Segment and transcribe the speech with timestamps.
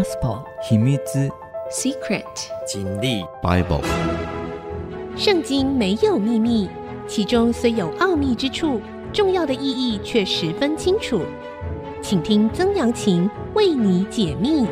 [0.00, 0.98] Gospel 秘密
[1.70, 2.24] Secret
[2.66, 3.82] 真理 Bible
[5.14, 6.70] 圣经没有秘密，
[7.06, 8.80] 其中虽有奥秘之处，
[9.12, 11.20] 重要的意义却十分清楚。
[12.00, 14.66] 请听曾阳晴为你解密。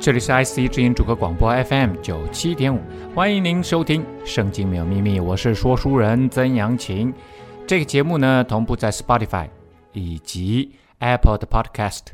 [0.00, 2.78] 这里是 IC 之音主客广播 FM 九七点五，
[3.16, 7.12] 欢迎您收听《圣经没有秘密》，我是说书人曾阳晴。
[7.66, 9.48] 这个节目呢，同步在 Spotify。
[9.92, 12.06] 以及 Apple 的 Podcast、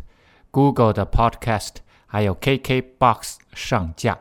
[0.51, 1.77] Google 的 Podcast，
[2.07, 4.19] 还有 KKBox 上架。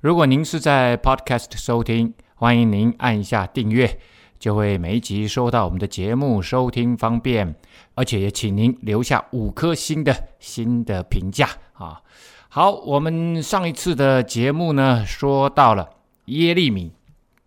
[0.00, 3.98] 如果您是在 Podcast 收听，欢迎您按一下订阅，
[4.38, 7.54] 就会每一集收到我们的节目，收听方便。
[7.94, 12.00] 而且也请您留下五颗星的新的评价啊。
[12.48, 15.90] 好，我们上一次的节目呢，说到了
[16.26, 16.92] 耶利米，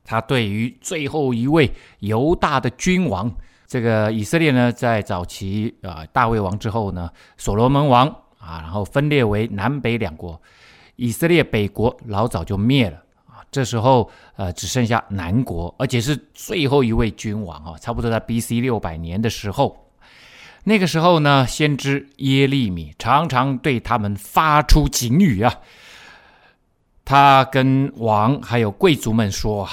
[0.04, 3.34] 他对于最后一位犹大的君王。
[3.72, 8.06] 这个以色列呢，在早期啊、大卫王之后呢，所罗门王
[8.38, 10.42] 啊，然后分裂为南北两国，
[10.98, 18.60] 以色列北国老早就灭了啊，这时候呃，只剩下南国，而且是最后一位君王啊，差不多在 B.C.
[18.60, 19.90] 六百年的时候，
[20.66, 25.56] 那个时候呢，先知耶利米常常对他们发出警语啊，
[27.06, 29.72] 他跟王还有贵族们说啊，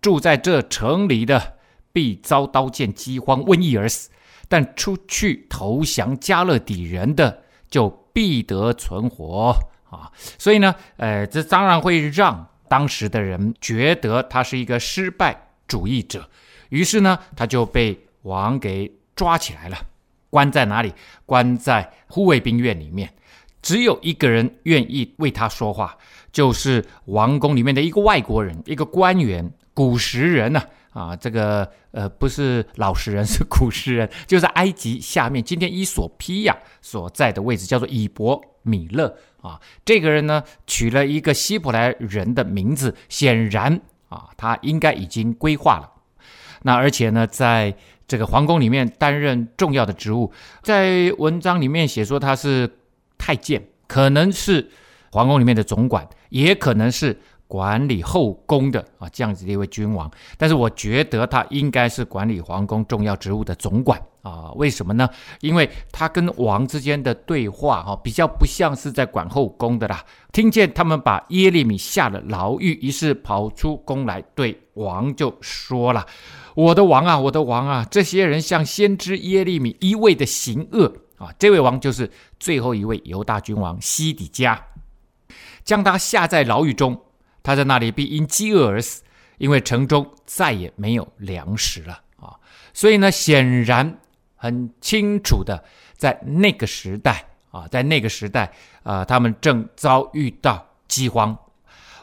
[0.00, 1.54] 住在这城里的。
[1.96, 4.10] 必遭刀剑、饥荒、瘟疫而死，
[4.50, 9.56] 但出去投降迦勒底人的，就必得存活
[9.88, 10.12] 啊！
[10.36, 16.28] 所以呢，呃，这当然会让当时的人觉得他是一个失败主义者，
[16.68, 19.78] 于是呢，他就被王给抓起来了，
[20.28, 20.92] 关在哪里？
[21.24, 23.10] 关在护卫兵院里面。
[23.62, 25.96] 只有一个人愿意为他说话，
[26.30, 30.62] 就是王宫里面的一个外国人，一个官员，古时人呢、
[30.96, 39.60] 啊，这个呃不是老实人， 是古实人，就是埃及下面今天伊索比亚所在的位置，叫做以伯米勒啊。
[39.84, 45.92] 这个人呢，取了一个希伯来人的名字，显然啊，他应该已经规划了。
[46.62, 47.76] 那而且呢，在
[48.08, 50.32] 这个皇宫里面担任重要的职务，
[50.62, 52.78] 在文章里面写说他是
[53.18, 54.70] 太监，可能是
[55.12, 57.20] 皇宫里面的总管，也可能是。
[57.48, 64.50] 管理后宫的啊，这样子的一位君王，但是我觉得他应该是管理皇宫重要职务的总管啊。
[64.56, 65.08] 为什么呢？
[65.40, 70.04] 因为他跟王之间的对话哈，比较不像是在管后宫的啦。
[70.32, 76.04] 听见他们把耶利米下了牢狱，于是跑出宫来对王就说了
[76.56, 84.66] ：“我的王啊，我的王啊，这些人像先知耶利米一味的行恶啊。”这位王就是最后一位犹大君王西底家，
[85.64, 87.00] 将他下在牢狱中。
[87.46, 89.04] 他在那里必因饥饿而死，
[89.38, 92.34] 因为城中再也没有粮食了啊！
[92.74, 93.98] 所以呢，显然
[94.34, 95.62] 很清楚的，
[95.96, 98.52] 在那个时代啊，在那个时代
[98.82, 101.38] 啊，他们正遭遇到饥荒。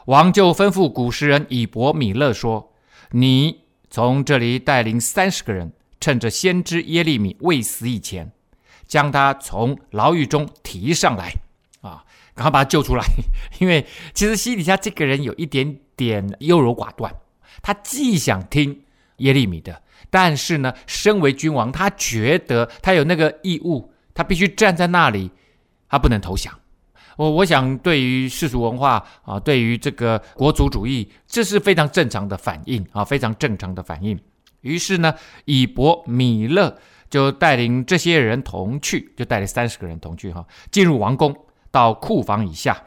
[0.06, 2.72] 王就吩咐古实人以伯米勒说
[3.12, 8.32] ：“你从这里带领三十个人，趁着先知耶利米未死以前，
[8.86, 11.34] 将他从牢狱中提上来。”
[12.34, 13.04] 赶快把他救出来，
[13.60, 17.14] 因为其实西底下这个人有一点点优柔寡断，
[17.62, 18.82] 他既想听
[19.18, 25.30] 耶利米的，但是呢，身为君王，他觉得他有那个义务，他必须站在那里，
[25.88, 26.52] 他不能投降。
[27.16, 34.18] 我我想，对于世俗文化啊，对于这个国族主义，这是非常正常的反应啊，非常正常的反应。
[34.62, 36.76] 于是呢，以伯米勒
[37.08, 41.32] 就带领这些人同去，就带领三十个人同去哈，进入王宫。
[41.74, 42.84] 到库房以下，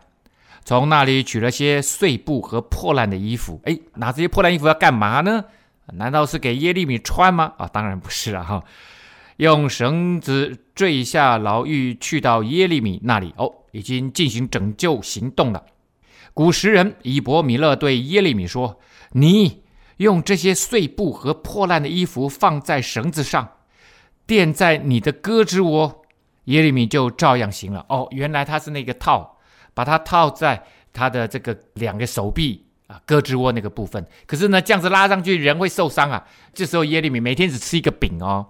[0.63, 3.59] 从那里取了些碎布和破烂的衣服。
[3.65, 5.43] 哎，拿这些破烂衣服要干嘛呢？
[5.91, 7.51] 难道是给耶利米穿吗？
[7.57, 8.63] 啊，当然不是了哈。
[9.35, 13.33] 用绳子坠下牢狱，去到耶利米那里。
[13.35, 15.65] 哦，已经进行拯救行动了。
[16.33, 18.79] 古时人以伯米勒对耶利米说
[19.11, 19.63] ：“你
[19.97, 23.49] 用这些碎布和破烂的衣服放在绳子上，
[24.25, 26.03] 垫在你的胳肢窝。”
[26.47, 27.85] 耶利米就照样行了。
[27.87, 29.37] 哦，原来他是那个套，
[29.73, 30.61] 把它套在
[30.91, 34.05] 他的这个两个手臂啊，胳肢窝那个部分。
[34.25, 36.25] 可是呢，这样子拉上去人会受伤啊。
[36.53, 38.45] 这时候耶利米每天只吃一个饼哦。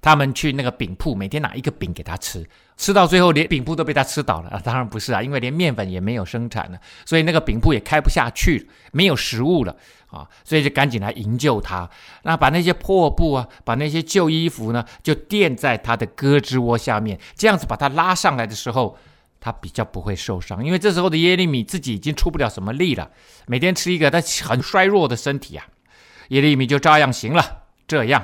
[0.00, 4.60] 他们去那个饼铺，每天拿一个饼给他吃，吃到最后连饼铺都被他吃倒了啊。
[4.62, 9.76] 当然不是啊，因为连面粉也没有生产了，所以那个饼铺也开不下去，没有食物了。
[10.12, 11.88] 啊，所以就赶紧来营救他。
[12.24, 18.98] 那把那些破布啊，把那些旧衣服呢，就垫在他的胳肢窝下面，这样子把他拉上来的时候，
[19.40, 20.62] 他比较不会受伤。
[20.62, 23.10] 因为这时候的耶利米自己已经出不了什么力了，
[23.46, 25.64] 每天吃一个他很衰弱的身体啊。
[26.28, 27.62] 耶利米就照样行了。
[27.88, 28.22] 这样，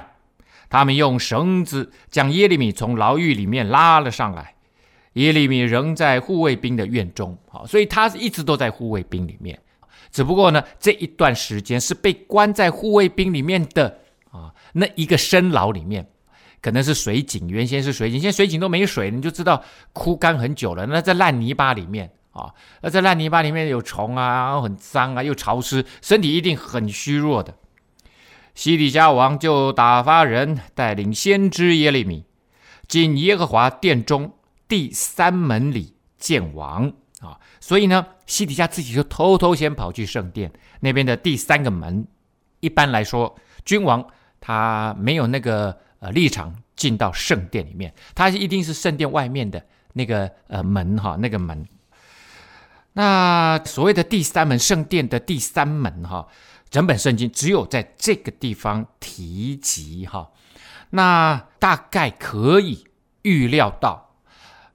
[0.68, 4.54] 他们用绳子将耶利米从牢狱里面拉了上来。
[5.14, 9.58] 耶利米仍在护卫兵的院中，好，所以他一直都在护卫兵里面。
[10.12, 13.98] 只不过呢，这一段时间是被关在护卫兵里面的
[14.30, 16.06] 啊，那一个深牢里面，
[16.62, 19.62] 可能是水井，原先是水井，现在水井都没水，你就知道
[19.92, 20.86] 枯干很久了。
[20.86, 27.52] 那在烂泥巴里面啊，那在烂泥巴里面有虫啊，然后很脏啊，又潮湿，身体一定很虚弱的。
[28.58, 32.24] 西底家王就打发人带领先知耶利米
[32.88, 34.32] 进耶和华殿中
[34.66, 42.04] 第三门里见王啊，所以呢，西底家自己就偷偷先跑去圣殿那边的第三个门。
[42.58, 43.32] 一般来说，
[43.64, 44.04] 君王
[44.40, 51.64] 他没有那个呃立场进到圣殿里面，他一定是圣殿外面的那个呃门哈，那个门。
[52.94, 56.26] 那所谓的第三门，圣殿的第三门哈。
[56.70, 60.30] 整本圣经只有在这个地方提及哈，
[60.90, 62.86] 那大概可以
[63.22, 64.14] 预料到，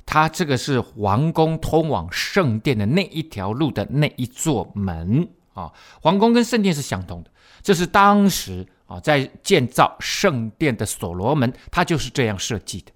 [0.06, 5.72] 他这个是皇宫通往圣殿的那一条路的那一座门啊。
[6.02, 7.32] 皇宫跟圣殿是相通的，
[7.62, 12.92] 这是当时啊在建造圣殿的所罗门，他就是这样设计的。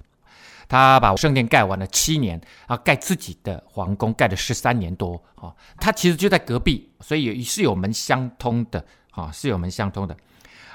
[0.67, 5.53] 他把圣殿盖完了七年啊，盖自己的皇宫盖了十三年多啊。
[5.79, 10.15] 他其实就在隔壁，所以是有门相通的啊，是有门相通的。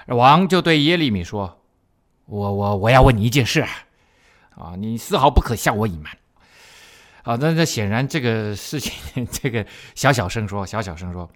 [0.07, 1.63] 王就对耶利米说
[2.27, 3.69] ：“我我我要问你一件事啊，
[4.57, 6.11] 啊，你丝毫不可向我隐瞒。”
[7.25, 11.31] 好，那那显然这个事情， 这个小小声说，小小声说。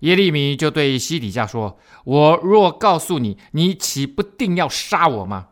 [0.00, 5.48] 耶利米就对西底下说：“我若告诉你，你岂不定要杀我吗？”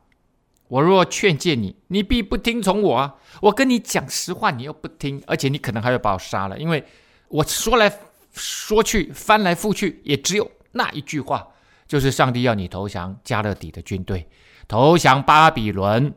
[0.72, 3.16] 我若劝诫你，你必不听从我啊！
[3.42, 6.82] 我跟你讲实话，你又不听，而且你可能还会把我杀了，因为
[7.28, 7.92] 我说来
[8.32, 11.46] 说去，翻来覆去，也只有那一句话，
[11.86, 14.26] 就是上帝要你投降加勒底的军队，
[14.66, 16.14] 投降巴比伦，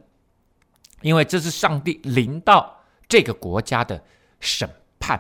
[1.02, 2.80] 因为这是上帝临到
[3.10, 4.06] 这个国家的
[4.40, 4.70] 审
[5.02, 5.20] 判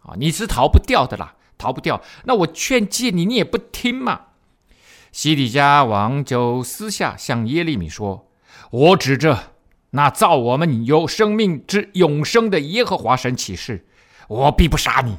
[0.00, 0.12] 啊！
[0.18, 2.02] 你是逃不掉的啦，逃不掉。
[2.24, 4.20] 那我劝诫你，你也不听嘛。
[5.12, 8.25] 西底家王就私下向耶利米说。
[8.70, 9.52] 我指着
[9.90, 13.86] 那造我们有生命之永生的耶和华神起誓，
[14.28, 15.18] 我必不杀你，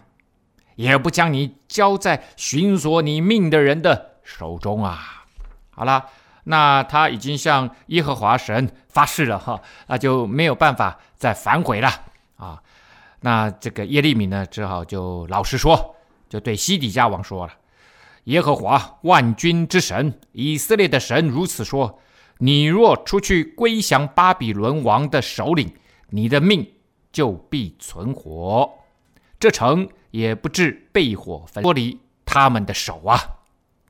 [0.75, 5.25] 也不将你交在寻索你命的人的手中啊！
[5.69, 6.05] 好了，
[6.43, 11.89] 那他已经向耶和华神发誓了哈，那就没有办法再反悔了
[12.35, 12.61] 啊！
[13.21, 15.95] 那这个耶利米呢，只好就老实说，
[16.29, 17.53] 就对西底家王说了
[18.25, 21.99] ：“耶和华万军之神，以色列的神如此说。”
[22.39, 25.73] 你若出去归降巴比伦王的首领，
[26.09, 26.65] 你的命
[27.11, 28.71] 就必存活，
[29.39, 33.19] 这城也不致被火焚脱离他们的手啊！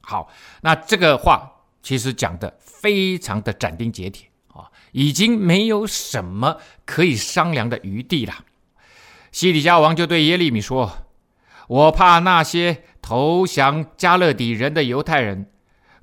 [0.01, 0.29] 好，
[0.61, 1.51] 那这个话
[1.83, 8.33] 其实讲的非常的斩钉截铁啊，已经没有什么可以商量的余地了。
[9.31, 11.05] 西底家王就对耶利米说
[11.67, 15.51] ：“我怕那些投降加勒底人的犹太人。”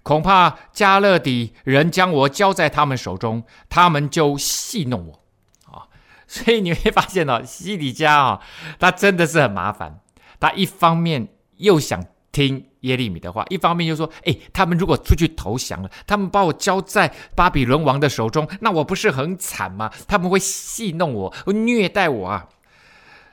[0.04, 5.24] 恐怕迦勒底人将我交在他们手中，他们就戏弄我
[5.64, 5.88] 啊！
[6.28, 8.40] 所以你会发现哦，西底家啊，
[8.78, 10.00] 他真的是很麻烦。
[10.38, 19.90] 他一方面又想听耶利米的话，一方面又说：“哎，他们如果出去投降了，他们把我交在巴比伦王的手中，那我不是很惨吗？
[20.06, 22.46] 他们会戏弄我，会虐待我啊！”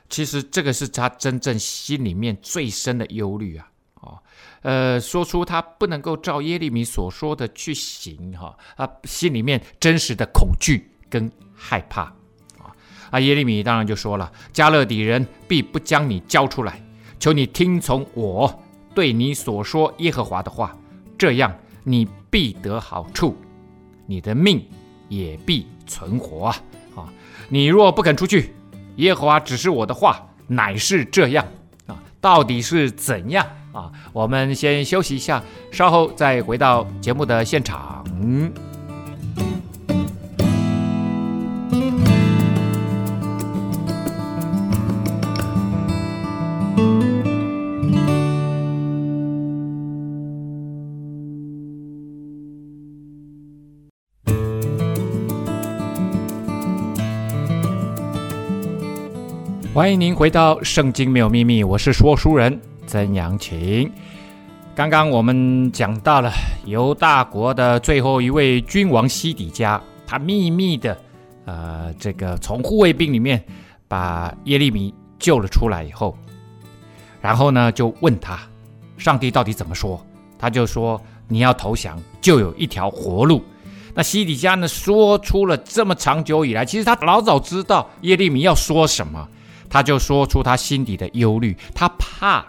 [0.07, 3.70] 其实这个是他真正心里面最深的忧虑啊！
[4.61, 12.03] 呃，说出他不能够照耶利米所说的去行，哈，他心里面真实的恐惧跟害怕，
[12.59, 12.69] 啊，
[13.09, 16.79] 啊，耶利米当然就说了，迦勒底人必不将你交出来，
[17.19, 18.63] 求你听从我
[18.93, 20.77] 对你所说耶和华的话，
[21.17, 21.51] 这样
[21.83, 23.35] 你必得好处，
[24.05, 24.63] 你的命
[25.09, 26.55] 也必存活啊，
[26.95, 27.09] 啊，
[27.49, 28.53] 你若不肯出去，
[28.97, 31.43] 耶和华指示我的话乃是这样，
[31.87, 33.43] 啊，到底是怎样？
[33.71, 38.03] 啊，我们先休息一下，稍后再回到节目的现场。
[59.73, 62.59] 欢迎您回到《圣经没有秘密》，我是说书人。
[62.91, 63.89] 真阳晴，
[64.75, 66.29] 刚刚我们讲到了
[66.65, 70.97] 犹大国的最后一位君王西底家，他秘密的，
[71.45, 73.41] 呃，这个从护卫兵里面
[73.87, 76.17] 把耶利米救了出来以后，
[77.21, 78.37] 然后呢就问他，
[78.97, 80.05] 上帝到底怎么说？
[80.37, 83.41] 他就说，你要投降，就有一条活路，
[83.93, 89.25] 那西底家呢，说出了这么长久以来，其实他老早知道耶利米要说什么，
[89.69, 91.55] 他就说出他心底的忧虑。
[91.73, 92.45] 他怕，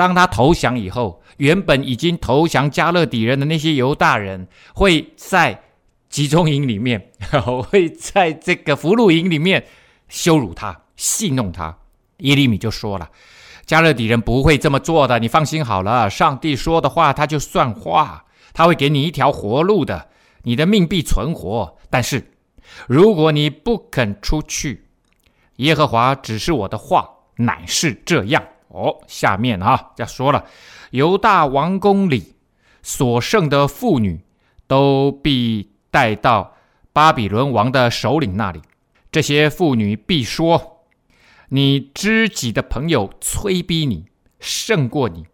[0.00, 5.60] 当他投降以后，原本已经投降迦勒底人的那些犹大人，会在
[6.08, 7.10] 集中营里面，
[7.68, 9.66] 会在这个俘虏营里面
[10.08, 11.76] 羞辱他、戏弄他。
[12.20, 13.10] 耶利米就说了
[13.68, 20.08] ：“迦勒底人不会这么做的，你放心好了，上帝说的话他就算话，他会给你一条活路的。”
[20.44, 22.32] 你的命必存活，但是
[22.88, 24.86] 如果你不肯出去，
[25.56, 28.98] 耶和华指示我的话乃是这样哦。
[29.06, 30.46] 下面啊，要说了，
[30.90, 32.34] 犹大王宫里
[32.82, 34.24] 所剩的妇女
[34.66, 36.56] 都必带到
[36.92, 38.62] 巴比伦王的首领那里。
[39.12, 40.86] 这些妇女必说：
[41.50, 44.06] 你知己的朋友催逼你，
[44.38, 45.26] 胜过你，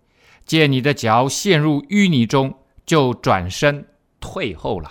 [0.45, 3.87] 见你的脚陷入淤泥中，就转身。
[4.19, 4.91] 退后了，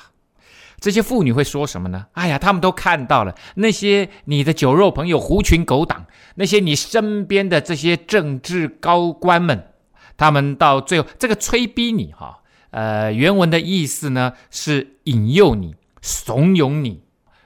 [0.85, 2.05] 这些妇女会说什么呢？
[2.11, 9.69] 哎呀，他们都看到了那些你的酒肉朋友狐群狗党，那些你身边的这些政治高官们，
[10.15, 12.37] 他们到最后这个催逼你哈，
[12.69, 15.73] 呃，原文的意思呢是引诱你、
[16.03, 17.01] 怂恿你，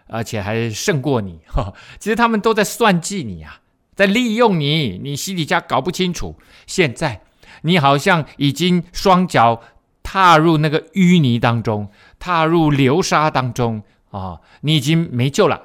[0.07, 1.73] 而且还胜过你哈。
[1.97, 3.61] 其实他们都在算计你啊，
[3.95, 6.35] 在利用你，你西底家搞不清楚。
[6.67, 7.21] 现在
[7.61, 9.61] 你好像已经双脚。
[10.01, 11.87] 踏入那个淤泥当中，
[12.19, 15.61] 踏入流沙当中啊、你已经没救了，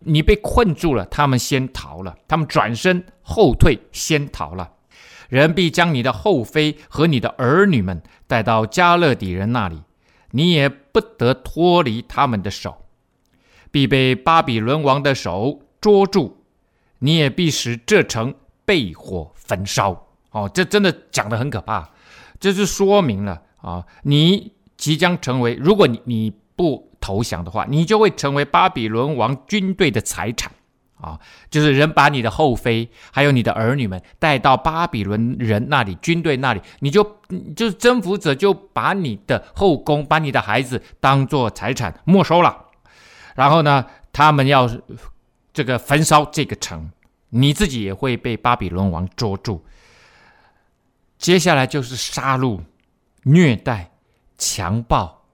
[0.00, 1.04] 你被困住了。
[1.06, 4.72] 他们先逃了，他们转身后退，先逃了。
[5.28, 9.82] 人必将你的后妃和你的儿女们带到迦勒底人那里，
[10.32, 12.86] 你也不得脱离他们的手，
[13.70, 16.44] 必被巴比伦王的手捉住，
[16.98, 18.34] 你也必使这城
[18.64, 20.06] 被火焚烧。
[20.30, 21.90] 哦，这真的讲的很可怕，
[22.38, 23.42] 这就说明了。
[23.56, 30.52] 啊，你即将成为，如果你你不投降的话，你就会成为巴比伦王军队的财产
[31.00, 31.18] 啊！
[31.50, 37.02] 就是人把你的后妃还有你的儿女们带到巴比伦人那里，军队那里，你就
[37.54, 42.66] 就是征服者就把你的后宫、把你的孩子当做财产没收了，
[43.34, 44.68] 然后呢，他们要
[45.52, 46.90] 这个焚烧这个城，
[47.30, 49.64] 你自己也会被巴比伦王捉住。
[51.18, 52.60] 接下来就是杀戮。
[53.28, 53.90] 虐待、
[54.38, 55.24] 强暴，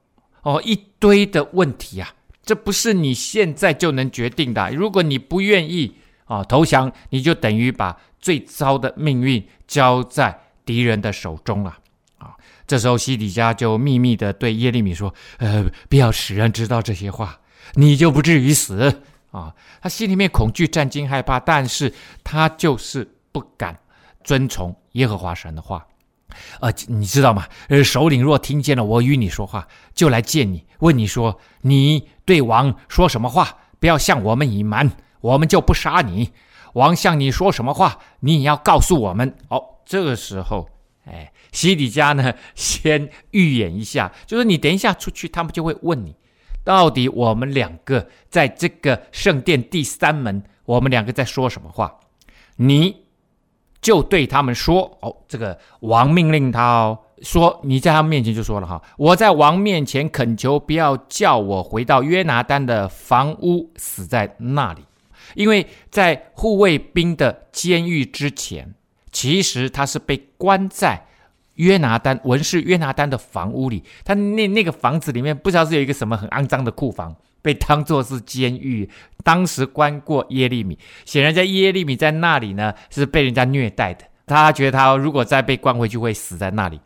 [0.42, 2.14] 哦，一堆的问题啊！
[2.44, 4.70] 这不是你现在就能决定的。
[4.72, 5.94] 如果你不愿意
[6.24, 11.78] 啊、投降，你就等于把最糟的命运交在敌人的手中了
[12.18, 12.34] 啊！
[12.66, 17.40] 这时候西底家就秘密的对耶利米说：“呃，不要使人知道这些话，
[17.74, 21.92] 你就不至于死啊！”他心里面恐惧、战惊、害怕，但是
[22.24, 23.78] 他就是不敢
[24.24, 25.86] 遵从耶和华神的话。
[26.60, 27.46] 呃，你知道吗？
[27.68, 33.58] 呃，首领若听见了我与你说话，就来见你，问你说：“你对王说什么话？
[33.78, 36.30] 不要向我们隐瞒，我们就不杀你。
[36.74, 40.68] 王向你说什么话，你也要告诉我们。”哦，这个时候，
[41.04, 46.14] 哎，西底家呢， 先预演一下，就是你等一下出去，他们就会问你，
[46.64, 52.00] 到底我们两个在这个圣殿第三门，我们两个在说什么话？
[52.56, 53.01] 你。
[53.82, 64.82] 就对他们说：“哦，这个王命令他哦，说你在他们面前就说了哈，我在王面前恳求，不要叫我回到约拿单的房屋死在那里，
[65.34, 68.72] 因为在护卫兵的监狱之前，
[69.10, 71.04] 其实他是被关在
[71.56, 78.88] 约拿单文士约拿单的房屋里，他那那个房子里面不知道是有一个什么很肮脏的库房。”被当作是监狱，
[79.22, 84.06] 当时关过耶利米，显然在耶利米在那里呢，是被人家虐待的。
[84.24, 86.80] 他觉得他如果再被关回去，会死在那里。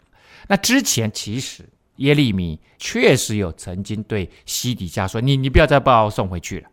[0.49, 1.63] 那之前其实
[1.97, 6.69] 耶利米确实有曾经对西底家说：“你你不要再把我送回去了。”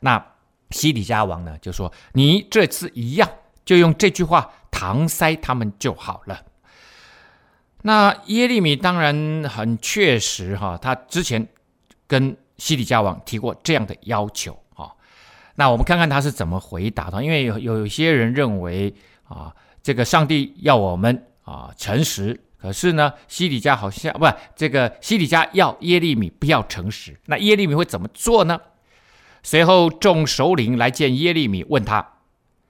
[0.00, 0.22] 那
[0.70, 3.30] 西底家王呢就说：“你这次一样，
[3.64, 6.42] 就用这句话搪塞他们就好了。”
[7.82, 11.46] 那耶利米当然很确实哈，他之前
[12.06, 14.92] 跟西底家王提过这样的要求啊、
[15.54, 17.22] 那我们看看他是怎么回答的。
[17.22, 28.60] 因为有有些人认为啊，这个上帝要我们啊诚实，可是呢，西底家好像不，这个西底家要耶利米不要诚实，那耶利米会怎么做呢？
[29.42, 32.14] 随后众首领来见耶利米，问他，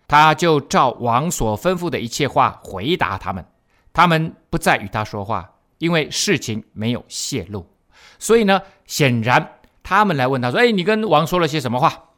[0.07, 3.45] 他就照王所吩咐的一切话回答他们。
[3.93, 7.67] 他们不再与他说话，因为事情没有泄露，
[8.19, 9.58] 所以呢，显然。
[9.89, 12.11] 他们来问他说：“哎，你跟王说了些什么话？”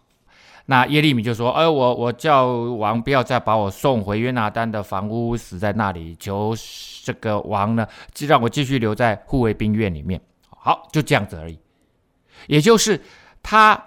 [0.67, 6.17] 那耶利米就说：“哎，我我叫王不要再把我送回约拿单的房屋，死在那里。
[6.19, 6.53] 求
[7.05, 10.21] 这个王呢，就让我继续留在护卫兵院里面。
[10.49, 11.57] 好，就这样子而已。
[12.49, 13.01] 也就是
[13.41, 13.81] 他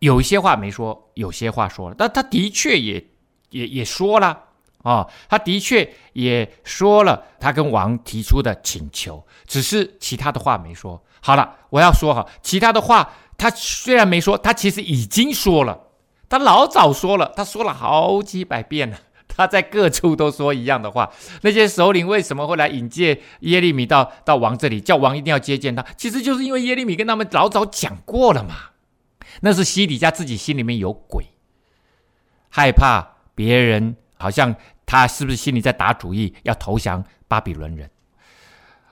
[0.00, 3.06] 有一些话没说，有些话说了，但他的确也
[3.50, 4.42] 也也说了
[4.84, 11.02] 啊、哦，他的确也说了他跟王提出的请求，只是其他的话没说。
[11.20, 15.88] 好了，我要说哈，其他的话他虽然没说，他其实已经说了，
[16.28, 18.96] 他老早说了，他说了好几百遍了。
[19.36, 21.10] 他在各处都说一样的话。
[21.42, 25.82] 那些首领为什么会来引荐耶利米到到王这里，叫王一定要接见他？
[25.96, 28.54] 其实就是因为耶利米跟他们老早讲过了嘛。
[29.40, 31.26] 那是西底家自己心里面有鬼，
[32.48, 34.54] 害怕别人好像
[34.94, 37.90] 他是不是心里在打主意要投降巴比伦人。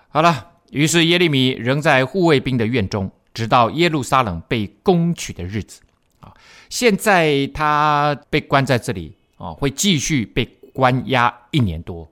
[0.09, 5.81] 好了，于是耶利米仍在护卫兵的院中，直到耶路撒冷被攻取的日子。
[6.21, 6.35] 啊，
[6.69, 9.17] 现在他被关在这里。
[9.37, 12.09] 啊，会继续被关押一年多，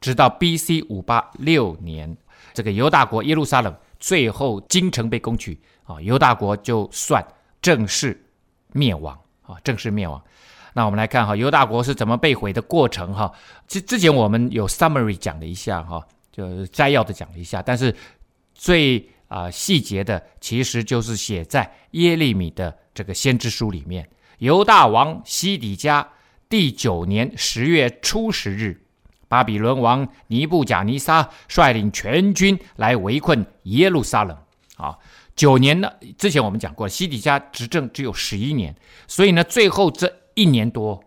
[0.00, 0.80] 直到 B.C.
[0.88, 2.16] 五八六年，
[2.54, 7.26] 这个犹大国耶路撒冷最后京城被攻取啊，犹大国就算
[7.60, 8.24] 正式
[8.72, 10.22] 灭亡啊，正式灭亡。
[10.74, 13.30] 那我们来看哈，犹大国是怎么被毁的过程哈。
[13.68, 17.94] 之之前我们有 summary 讲了一下哈，就摘要的讲了一下，但是
[18.54, 24.08] 最啊细节的其实就是写在耶利米的这个先知书里面。
[24.38, 26.08] 犹大王西底家
[26.48, 28.80] 第九年十月初十日，
[29.28, 34.36] 巴比伦王尼布甲尼撒率领全军来围困耶路撒冷。
[34.76, 34.98] 啊，
[35.36, 35.92] 九年呢？
[36.18, 38.74] 之前我们讲过，西底家执政只有十一年，
[39.06, 41.02] 所以呢，最后这一年多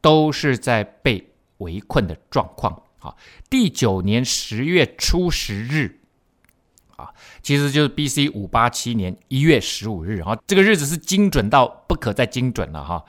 [0.00, 2.82] 都是在被围困的状况。
[2.98, 3.14] 啊，
[3.48, 6.00] 第九年十月初十日。
[6.96, 8.30] 啊，其实就是 B.C.
[8.30, 13.04] 五八七年一月十五日，哈，这个日子是精准到不可再精准了，哈。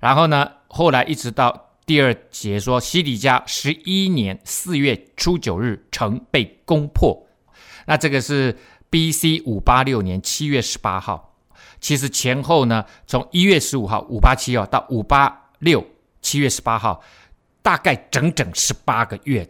[0.00, 7.26] 然后呢，后来一直到第二节说，西底家十一年四月初九日，城被攻破。
[7.86, 8.58] 那这个是
[8.90, 9.40] B.C.
[9.46, 11.31] 五八六年七月十八号。
[11.82, 15.86] 其实前后呢，从一月十五号五八七哦到五八六
[16.22, 17.02] 七月十八号，
[17.60, 19.46] 大概整整十八个月，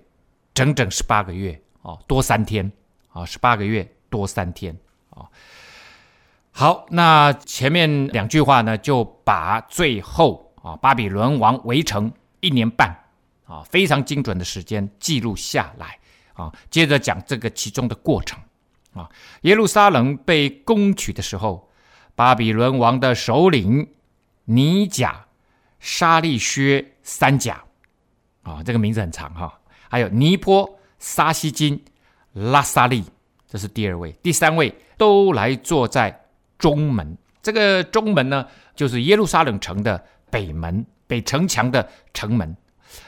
[0.52, 2.72] 整整十八个月哦，多三天。
[3.14, 4.74] 啊，十八个月多三天
[5.10, 5.28] 啊！
[6.50, 12.88] 好，那前面两句话呢，就把最后啊巴比伦王围城一年半
[13.44, 15.98] 啊非常精准的时间记录下来
[16.32, 16.50] 啊。
[16.70, 18.40] 接着讲这个其中的过程
[18.94, 19.06] 啊。
[19.42, 21.68] 耶路撒冷被攻取的时候，
[22.14, 23.88] 巴比伦王的首领
[24.44, 25.24] 尼甲
[25.80, 27.62] 沙利薛三甲
[28.42, 31.82] 啊，这个名字很长哈，还有尼波沙西金。
[32.34, 33.04] 拉萨利，
[33.46, 36.24] 这是第二位，第三位都来坐在
[36.58, 37.14] 中门。
[37.42, 42.56] 这个中门呢，就是耶路撒冷城的北门，北城墙的城门。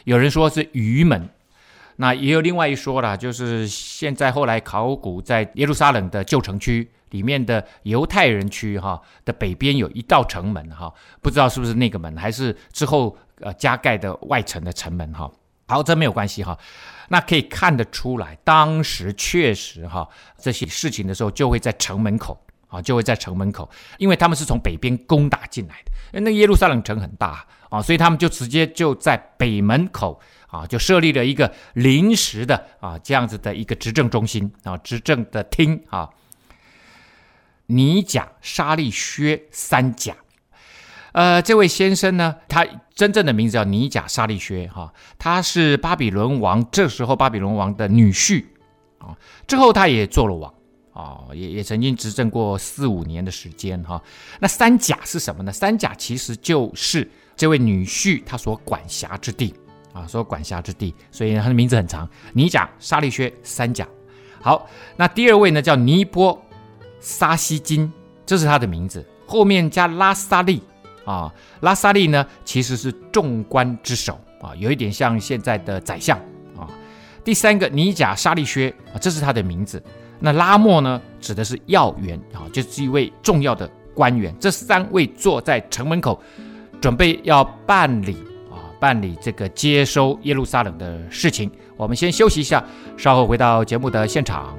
[0.05, 1.27] 有人说是鱼门，
[1.97, 15.31] 那也有另外一说啦，就是现在后来考古在耶路撒冷的旧城区里面的犹太人区哈的北边有一道城门哈，不知道是不是那个门，还是之后呃加盖的外城的城门哈。
[15.68, 16.59] 好，这没有关系哈。
[17.09, 26.20] 那可以看得出来，当时确实哈这些事情的时候，就会在城门口啊，就会在城门口，因为他们是从北边攻打进来的。
[26.20, 36.11] 那耶路撒冷城很大啊，所以他们就直接就在北门口啊，就设立了一个临时的啊这样子的一个执政中心啊，执政的厅啊。
[37.66, 40.14] 尼甲沙利薛三甲。
[41.12, 48.44] 呃，这位先生呢，他真正的名字叫尼甲沙利薛哈，他是巴比伦王这时候巴比伦王的女婿
[48.98, 50.53] 啊，之后他也做了王
[50.92, 54.03] 啊，也也曾经执政过四五年的时间哈。
[54.40, 55.53] 那三甲是什么呢？
[55.53, 59.55] 三甲其实就是这位女婿他所管辖之地
[59.92, 63.87] 啊，所管辖之地，所以他的名字很长，尼甲沙利薛三甲。
[64.40, 66.44] 好，那第二位呢叫尼波
[67.05, 67.93] 沙西金，
[68.25, 70.62] 这是他的名字，后面加拉萨利。
[71.05, 76.19] 啊，拉萨利呢，其实是众官之首啊，有一点像现在的宰相
[76.57, 76.67] 啊。
[77.23, 79.83] 第三个尼甲沙利薛啊，这是他的名字。
[80.19, 84.35] 那拉莫呢，指的是要员啊，就是一位重要的官员。
[84.40, 86.19] 这三位坐在城门口，
[86.81, 88.17] 准备要办理
[88.51, 91.51] 啊，办理这个接收耶路撒冷的事情。
[91.77, 92.64] 我们先休息一下，
[92.97, 94.57] 稍后回到节目的现场。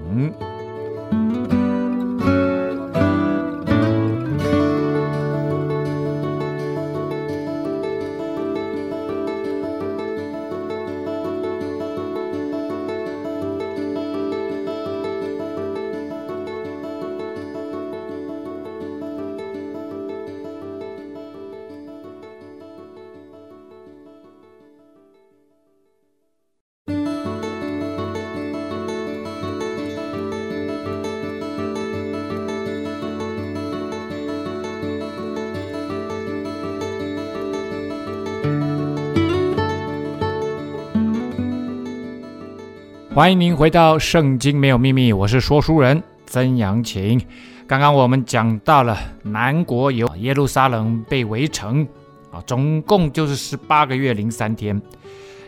[43.25, 47.19] 欢迎您回到《圣经没有秘密》，我是说书人曾阳晴。
[47.65, 51.81] 刚刚我们讲到了南国有耶路撒冷被围城
[52.29, 54.79] 啊，总共就是十八个月零三天。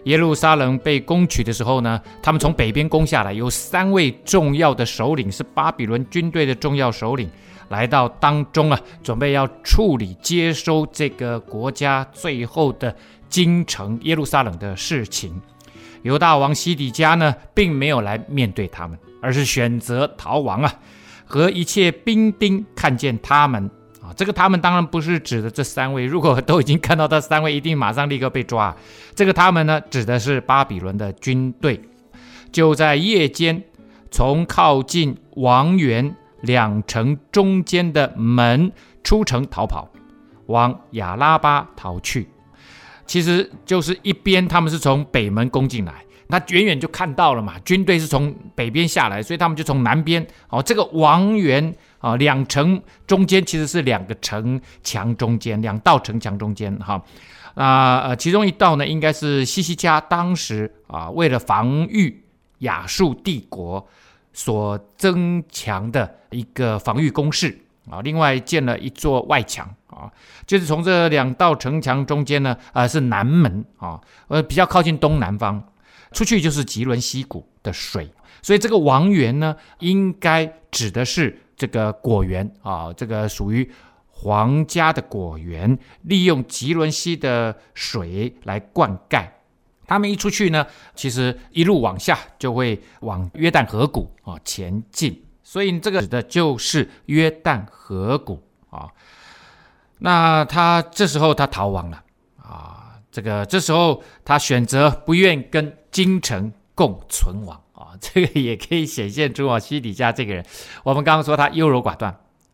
[0.06, 7.30] 耶路撒冷被攻取的时候呢，他们从北边攻下来，有三位重要的首领，是巴比伦军队的重要首领，
[7.70, 12.96] 来到当中啊，准备要处理接收这个国家最后的
[13.30, 15.40] 京城耶路撒冷的事情。
[16.04, 20.74] 犹大王西底家呢，并没有来面对他们，而是选择逃亡啊！
[21.26, 23.70] 和一切兵丁看见他们
[24.02, 28.74] 啊，这个他们当然不是指的这三位，如果都已经看到这三位，一定马上立刻被抓。
[29.14, 31.82] 这个他们呢，指的是巴比伦的军队，
[32.52, 33.62] 就在夜间，
[34.10, 38.72] 从靠近王园两城中间的门
[39.04, 39.90] 出城逃跑，
[40.46, 42.30] 往亚拉巴逃去。
[43.08, 50.28] 其实就是一边，他们是从北门攻进来，那远远就看到了嘛，军队是从北边下来，所以他们就从南边。
[50.50, 57.02] 哦，这个王园啊，两城中间其实是两个城墙中间，两道城墙中间哈。
[57.56, 62.24] 啊呃，其中一道呢，应该是西西家当时啊，为了防御
[62.60, 63.88] 亚述帝国
[64.32, 67.58] 所增强的一个防御工事
[67.90, 69.68] 啊，另外建了一座外墙。
[69.98, 70.14] 啊，
[70.46, 75.64] 就是从这两道城墙中间呢，啊、呃、是南门啊，呃比较靠近东南方，
[76.12, 78.08] 出去就是吉伦溪谷的水，
[78.44, 83.68] 所以这个王园呢，应该指的是这个果园啊，这个属于
[84.12, 89.28] 皇家的果园，利用吉伦溪的水来灌溉。
[89.88, 98.88] 他们一出去呢，其实一路往下就会往约旦河谷啊前进，所以这个指的就是约旦河谷啊。
[100.00, 102.04] 那他这时候他逃亡了
[102.40, 110.46] 啊，这个这时候他选择不愿跟京城共存亡啊， 这个也可以显现出啊西底家这个人，
[110.84, 112.12] 我们刚刚说他优柔寡断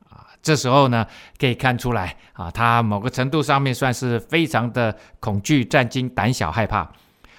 [0.10, 1.06] 啊，这时候呢
[1.38, 6.90] 可以看出来啊，他某个程度上面算是非常的恐惧战惊、胆小害怕。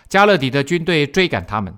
[0.09, 1.75] 加勒底的军队追赶他们，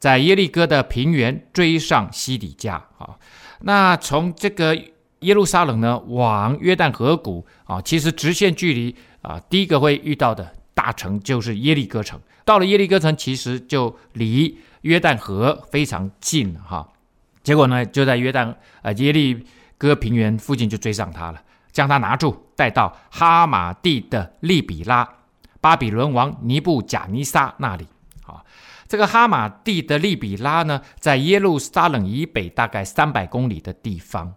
[0.00, 3.16] 在耶利哥的平原追上西底家啊，
[3.60, 4.76] 那从这个。
[5.22, 12.20] 耶路撒冷呢，往约旦河谷啊，其实直线距离啊，第一个会遇到的大城就是耶利哥城。
[12.44, 16.88] 到了耶利哥城，其实就离约旦河非常近哈。
[17.42, 19.44] 结果呢，就在约旦呃耶利
[19.78, 25.08] 哥平原附近就追上他了，将他拿住，带到哈马地的利比拉，
[25.60, 27.86] 巴比伦王尼布甲尼撒那里。
[28.26, 28.44] 啊，
[28.88, 34.34] 这个哈马地的利比拉呢，在耶路撒冷以北大概三百公里的地方。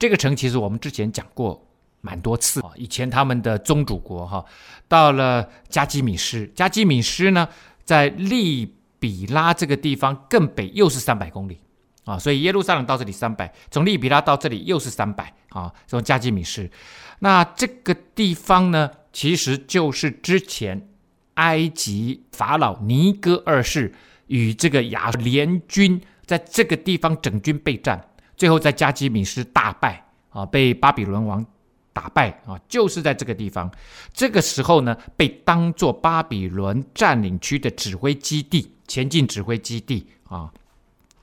[0.00, 1.64] 这个城其实我们之前讲过
[2.00, 4.42] 蛮多次啊，以前他们的宗主国哈，
[4.88, 7.46] 到了加基米施，加基米施呢，
[7.84, 11.60] 在利比拉这个地方更北又是三百公里
[12.06, 16.70] 啊，所以耶路撒冷到这里三百，从利比拉到这里又是三百啊，从加基米施，
[17.18, 20.88] 那这个地方呢，其实就是之前
[21.34, 23.92] 埃及法老尼哥二世
[24.28, 28.02] 与这个亚联军在这个地方整军备战。
[28.40, 31.44] 最后在加基米斯大败啊，被巴比伦王
[31.92, 33.70] 打败啊，就是在这个地方。
[34.14, 40.50] 这个时候呢，被当做巴比伦占领区的指挥基地、前进指挥基地啊，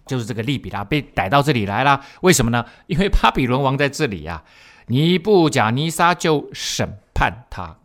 [0.06, 2.00] 就是这个利比拉被逮到这里来了。
[2.22, 2.64] 为什么呢？
[2.86, 4.46] 因为巴比伦王在这里呀、啊，
[4.86, 7.78] 尼布甲尼撒就审判他。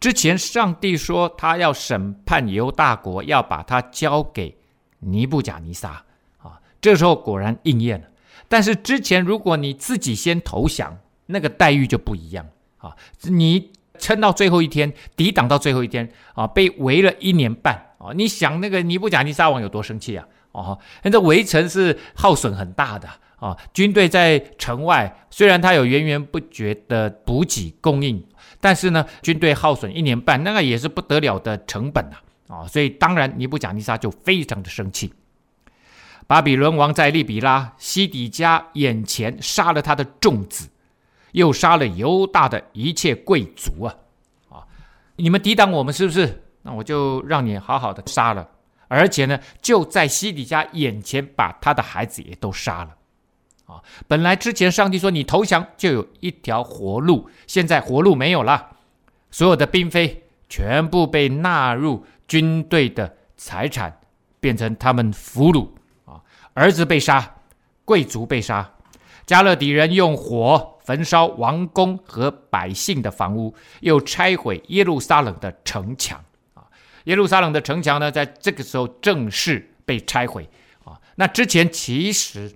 [0.00, 4.58] 之前上帝说他要审判犹大国，要把他交给
[4.98, 6.04] 尼布甲尼撒
[6.38, 8.08] 啊，这时候果然应验了。
[8.50, 12.44] 但是之前，如果你自己先投降，那个待遇就不一样
[12.78, 12.96] 啊！
[13.22, 18.10] 你撑到最后一天，抵挡到最后一天啊，被围了一年半啊！
[18.12, 20.26] 你想那个尼布甲尼撒王有多生气啊？
[20.50, 23.56] 哦，那这围城是耗损很大的啊！
[23.72, 28.26] 军队在城外，虽然他有源源不绝的补给供应，
[28.60, 32.18] 但是呢，军队耗损一年半，那个也是不得了的成本啊！
[32.48, 35.12] 啊，所以当然尼布甲尼撒就非常的生气。
[36.30, 40.68] 巴比伦王在利比拉西底家眼前杀了他的众子，
[41.32, 43.96] 又杀了犹大的一切贵族啊！
[44.48, 44.62] 啊，
[45.16, 46.44] 你们抵挡我们是不是？
[46.62, 48.48] 那我就让你好好的杀了，
[48.86, 52.90] 而且呢，就在西底家眼前把他的孩子也都杀了。
[53.66, 58.76] 啊，本来之前上帝说你投降就有一条活路，现在活路没有了，
[59.32, 63.98] 所有的嫔妃全部被纳入军队的财产，
[64.38, 65.66] 变成他们俘虏。
[66.54, 67.36] 儿子被杀，
[67.84, 68.72] 贵族被杀，
[69.26, 76.22] 迦勒底人用火焚烧王宫和百姓的房屋，又拆毁耶路撒冷的城墙。
[76.54, 76.64] 啊，
[77.04, 80.48] 耶路撒冷的城墙呢，在这个时候正式被拆毁
[80.84, 80.98] 啊。
[81.14, 82.52] 那之前其实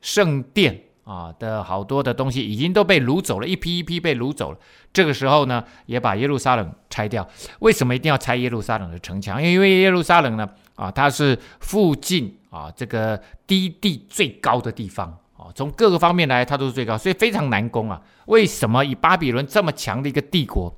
[0.00, 4.58] 圣殿啊的好多的东西已经都被掳走了，一批一批被掳走了。
[4.92, 7.26] 这个时候呢，也把耶路撒冷拆掉。
[7.60, 9.42] 为什么一定要拆耶路撒冷的城墙？
[9.42, 18.00] 因为耶路撒冷呢，啊，它是附近啊这个低地最高的地方啊，从各个方面来，它都是最高，所以非常难攻啊。
[18.26, 20.74] 为什么以巴比伦这么强的一个帝国，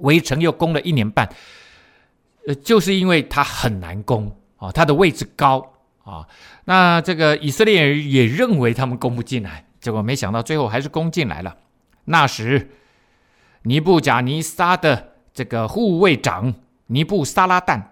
[0.00, 1.28] 围城又攻了一年半？
[2.46, 5.72] 呃，就是因为它很难攻啊，它的位置高
[6.04, 6.26] 啊。
[6.64, 11.56] 那这个以色列人也认为他们攻不进来，结果没想到最后还是攻进来了。
[12.04, 12.70] 那时。
[13.62, 16.54] 尼布甲尼撒的这个护卫长
[16.86, 17.82] 尼布撒拉旦，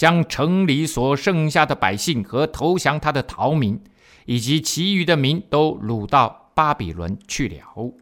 [0.00, 3.78] 将城里所剩下的百姓和投降他的逃民，
[4.24, 7.92] 以及其余的民都掳到巴比伦去了。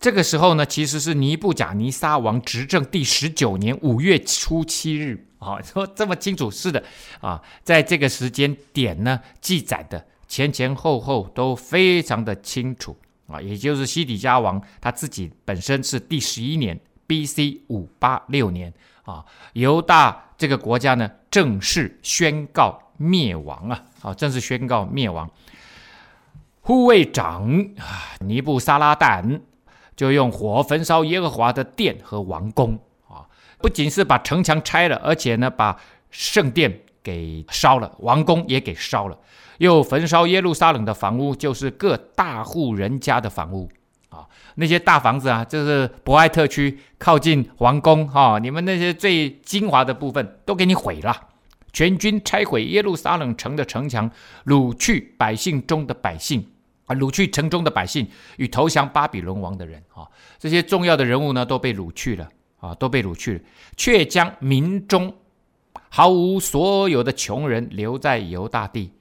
[0.00, 6.82] 这个时候呢，其实是尼布甲尼撒王执政第十九年五月初七日啊， 说这么清楚，是的
[7.20, 12.96] 啊，在这个时间点呢，记载的前前后后都非常的清楚。
[13.26, 17.60] 啊，也就是西底家王他自己本身是第十一年 B.C.
[17.68, 18.72] 五八六年
[19.04, 25.30] 啊，犹大这个国家呢正式宣告灭亡啊，啊，正式宣告灭亡。
[26.60, 29.40] 护卫长啊，尼布撒拉旦
[29.94, 35.78] 就用火焚烧耶和华的殿和王宫啊，不仅是把城墙拆了，而且呢把
[36.10, 39.18] 圣殿给烧了，王宫也给烧了。
[39.58, 43.70] 又焚烧耶路撒冷的房屋，就是各大户人家的房屋
[44.56, 51.28] 那些大房子啊，就是博爱特区靠近皇宫哈，你们那些最精华的部分都给你毁了，
[51.72, 54.10] 全军拆毁耶路撒冷城的城墙，
[54.46, 56.46] 掳去百姓中的百姓
[56.86, 60.06] 啊，掳去城中的百姓与投降巴比伦王的人啊，
[60.38, 62.28] 这些重要的人物呢都被掳去了
[62.60, 63.40] 啊，都被掳去了，
[63.76, 65.14] 却将民中
[65.88, 68.92] 毫无所有的穷人留在犹大地。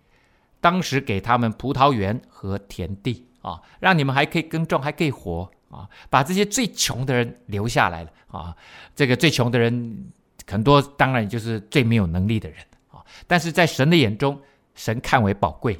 [0.62, 3.28] 当时给他们葡萄园和田地。
[3.44, 8.56] 啊，让你们还可以耕种，还可以活啊，把这些最穷的人留下来了啊。
[8.96, 10.12] 这个最穷的人
[10.48, 12.58] 很多，当然就是最没有能力的人
[12.90, 13.04] 啊。
[13.28, 14.42] 但是在神的眼中，
[14.76, 15.78] 神看为宝贵。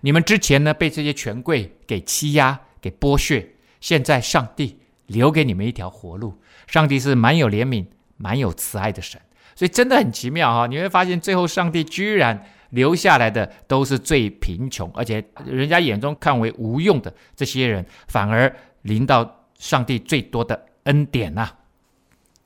[0.00, 3.46] 你们之前呢被这些权贵给欺压、给剥削，
[3.78, 6.40] 现在上帝留给你们一条活路。
[6.66, 7.84] 上帝是蛮有怜悯、
[8.16, 9.20] 蛮有慈爱的神，
[9.54, 10.66] 所以真的很奇妙哈。
[10.66, 12.42] 你会发现最后上帝居然。
[12.72, 21.50] 留下来的都是最贫穷，而且人家眼中看为无用的这些人，反而临到上帝最多的恩典呐、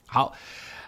[0.07, 0.33] 好，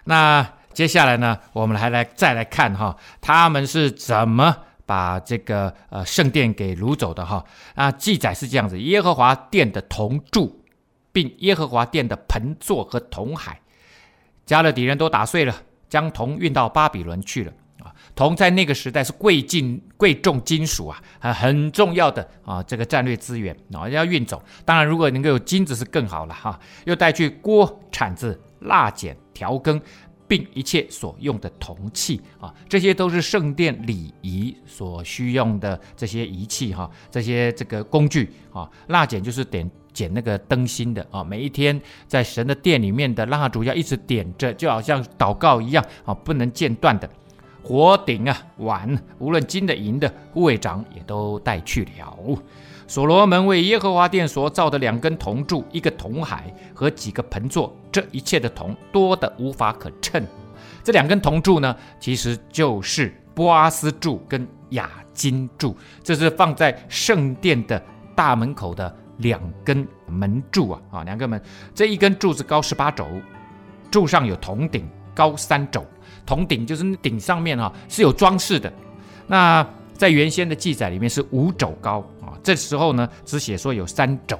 [0.05, 7.45] 那接下来呢，我们还来再来看哈，他们是怎么把这个呃圣殿给掳走的哈？
[7.75, 10.65] 啊，记载是这样子：耶和华殿的铜柱，
[11.13, 13.61] 并耶和华殿的盆座和铜海，
[14.45, 15.55] 迦勒底人都打碎了，
[15.89, 17.53] 将铜运到巴比伦去了。
[18.15, 24.43] 铜在那个时代是贵金贵重金属啊，很重要的啊，这个战略资源啊，要运走。
[24.65, 26.59] 当然，如果能够有金子是更好了哈。
[26.85, 29.81] 又带去锅、铲子、蜡剪、调羹，
[30.27, 47.09] 并一切所用的铜器啊，这些都是圣殿礼仪所需用的这些仪器哈，这些这个工具啊，蜡剪就是点剪那个灯芯的啊，每一天在神的殿里面的蜡烛要一直点着，就好像祷告一样啊，不能间断的。
[47.69, 52.19] 火鼎啊，碗，无论金的银的，护卫长也都带去了。
[52.87, 60.27] 所罗门为耶和华殿所造的两根铜柱，一个铜海和几个盆座，这一切的铜多得无法可称。
[60.83, 67.79] 这两根铜柱呢，其实就是波阿斯柱跟亚金柱，这是放在圣殿的
[68.15, 71.39] 大门口的两根门柱啊啊，两根门，
[71.75, 73.07] 这一根柱子高十八肘，
[73.91, 75.85] 柱上有铜顶，高三肘。
[76.29, 78.71] 铜顶就是顶上面哈是有装饰的，
[79.29, 84.39] 那在原先的记载里面是五肘高啊，这时候呢只写说有三肘，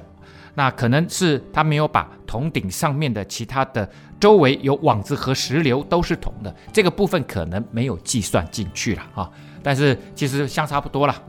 [0.53, 9.27] 那可能是他没有把铜顶上面的其他的周围有网子和石榴都是铜的这个部分可能没有计算进去了啊，
[9.63, 11.23] 但是其实相差不多了，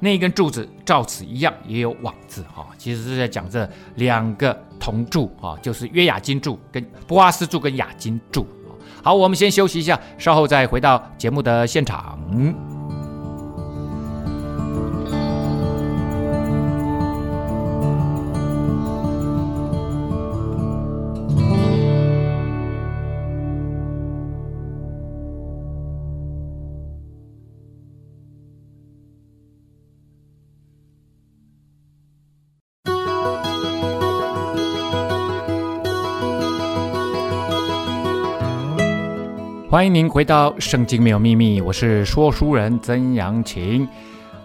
[0.00, 8.46] 那一根柱子照此一样也有网子哈，其实是在讲这两个铜柱啊，就是约雅金柱跟波阿斯柱跟亚金柱。
[9.02, 12.18] 好，我们先休息一下，稍后再回到节目的现场。
[39.78, 43.86] 欢迎您回到《圣经没有秘密》，我是说书人曾阳晴。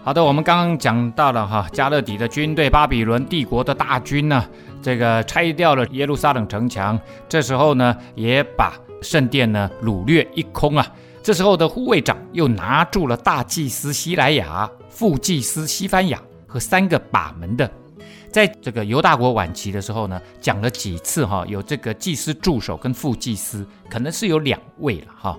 [0.04, 4.46] 好的，我们刚刚讲到了哈，加勒底的军队，巴比伦帝国的大军呢，
[4.80, 10.86] 这个拆掉了耶路撒冷城墙，这时候呢，也把圣殿呢掳掠一空啊。
[11.24, 17.68] 这时候的护卫长又拿住了大祭司西莱亚、副祭司西番雅和三个把门的。
[18.34, 25.38] 在这个犹大国晚期的时候呢，讲了几次哈，有这个祭司助手跟副祭司，可能是有两位了哈。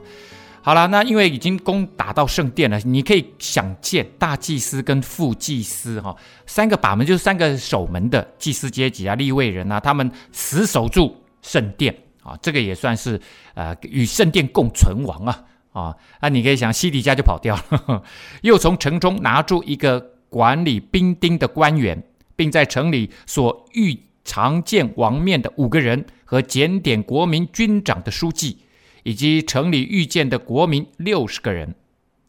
[0.63, 13.21] 好了，那因为已经攻打到圣殿了，你可以想见大祭司跟副祭司哈，三个把门就是三个守门的祭司阶级啊，利未人啊，他们死守住圣殿啊，这个也算是
[13.55, 15.97] 呃与圣殿共存亡啊啊。
[16.21, 18.03] 那你可以想，西底家就跑掉了，
[18.43, 22.01] 又从城中拿住一个管理兵丁的官员。
[22.37, 28.59] 并在城里所遇常见王面的五个人和检点国民军长的书记，
[29.03, 31.75] 以及城里遇见的国民六十个人，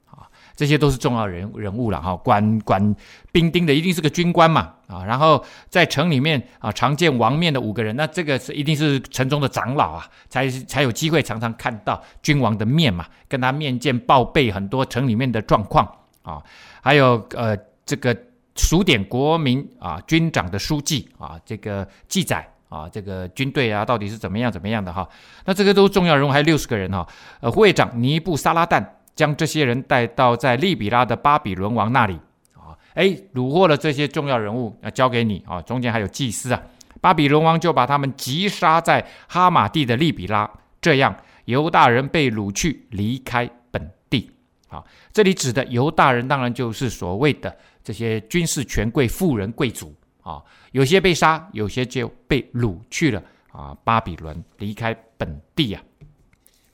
[0.06, 2.14] 啊，这些都是重要人人物了哈。
[2.18, 2.96] 管管
[3.32, 15.90] 兵丁的一定是个军官嘛，啊，然后在城里面啊常见王面的五个人，那这个是一定是城中的长老啊，才才有机会常常看到君王的面嘛，跟他面见报备很多城里面的状况
[16.24, 16.44] 啊，
[16.82, 18.16] 还有呃这个。
[18.56, 25.08] 数点国民啊，军长的书记啊，这个记载啊，这个军队啊，到底是怎么样怎么样的哈？
[25.46, 27.06] 那这个都是重要人物，还有六十个人哈。
[27.42, 32.14] 呃，护卫长尼布撒拉旦将这些人带到在利比拉的巴比伦王那里
[32.54, 35.62] 啊，哎，虏获了这些重要人物，要交给你啊。
[35.62, 36.64] 中间还有祭司啊，
[37.02, 41.14] 巴比伦王就把他们击杀在哈马地的利比拉，这样
[41.44, 44.32] 犹大人被掳去，离开本地。
[44.70, 47.54] 啊，这里指的犹大人，当然就是所谓的。
[47.86, 49.94] 这些军事权贵、富人、贵族
[50.24, 53.22] 啊，有些被杀，有些就被掳去了
[53.52, 55.82] 啊，巴比伦离开本地啊。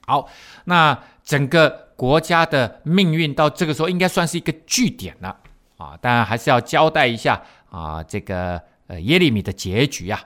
[0.07, 0.29] 好，
[0.63, 5.37] 那整个国家的命运到这个时候应该算是一个据点了
[5.75, 5.97] 啊。
[6.01, 10.23] 当然还是要交代一下啊，这个呃耶利米的结局啊。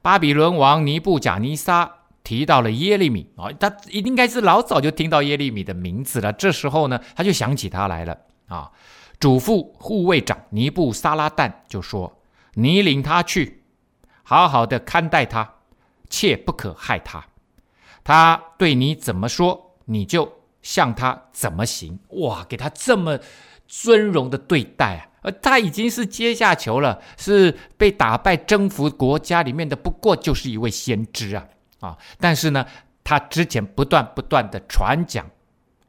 [0.00, 6.32] 巴比伦王尼布甲尼撒提到了耶利米啊，他应该是老早就听到耶利米的名字了。
[6.32, 8.16] 这时候呢，他就想起他来了
[8.48, 8.70] 啊。
[9.22, 12.18] 嘱咐护卫长尼布撒拉旦就说
[12.54, 13.62] ：“你领他去，
[14.24, 15.58] 好好的看待他，
[16.10, 17.24] 切不可害他。
[18.02, 22.00] 他对你怎么说，你就向他怎么行。
[22.08, 23.20] 哇，给他这么
[23.68, 25.06] 尊荣的对待啊！
[25.22, 31.46] 而他已经是阶下囚了，是被打败征服国家里面的，不过就是一位先知啊
[31.78, 31.96] 啊！
[32.18, 32.66] 但是呢，
[33.04, 35.30] 他之前不断不断的传讲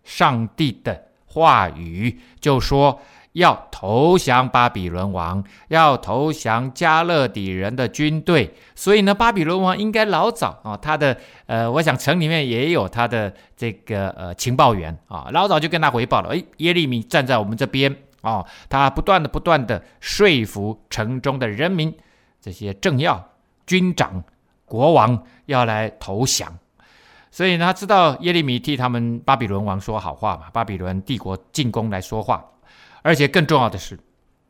[0.03, 3.01] 上帝的话语，就说。”
[3.33, 11.17] 要投降巴比伦王，要投降迦勒底人的军队，所以呢，巴比伦王应该老早啊，他的
[11.47, 14.95] 呃，我想城里面也有他的这个呃情报员。
[15.07, 21.93] 啊，老早就跟他回报了，诶，耶利米站在我们这边啊，他不断的不断的说服城中的人民，
[22.39, 23.29] 这些政要、
[23.65, 24.23] 军长、
[24.65, 26.59] 国王要来投降，
[27.31, 32.43] 所以呢，他知道耶利米替他们巴比伦王说好话嘛，巴比伦帝国进攻来说话。
[33.03, 33.99] 而且更重要的是，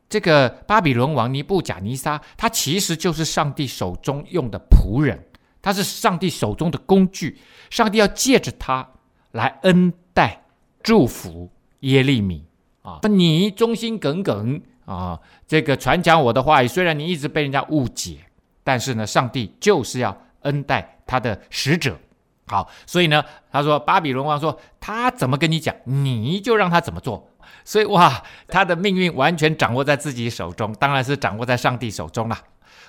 [0.08, 5.22] 这个巴比伦王尼布甲尼撒，他其实就是上帝手中用的仆人，
[5.62, 7.40] 他是上帝手中的工具。
[7.70, 8.88] 上帝要借着他
[9.32, 10.44] 来恩待、
[10.84, 12.46] 祝福耶利米
[12.84, 13.00] 啊！
[13.10, 18.20] 你忠心耿耿啊，这个传讲我的话语，虽然你一直被人家误解，
[18.64, 21.98] 但是呢，上帝就是要恩待他的使者。
[22.46, 27.28] 好，所以呢，他说巴比伦王说他怎么跟你讲，你就让他怎么做。
[27.64, 32.38] 所以哇，他的命运完全掌握在自己手中，当然是掌握在上帝手中了。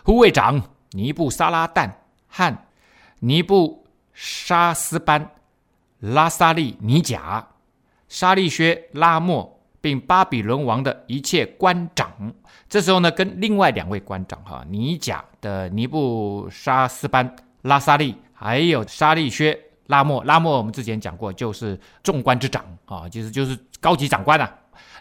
[0.04, 1.90] 护卫长尼布沙拉旦
[2.28, 2.56] 和
[3.20, 5.30] 尼布沙斯班、
[6.00, 7.46] 拉萨利尼甲、
[8.08, 12.10] 沙利薛拉莫，并巴比伦王的一切官长，
[12.68, 20.22] 这时候呢，跟另外两位官长哈，尼甲的尼布沙斯班、拉萨利，还有沙利薛拉莫。
[20.24, 24.50] 拉莫我们之前讲过，就是众官之长啊，就是就是高级长官啊。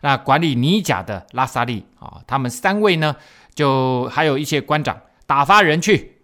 [0.02, 3.16] 那管理尼甲的拉撒利啊，他们三位呢，
[3.56, 6.18] 就还有一些官长，打发人去，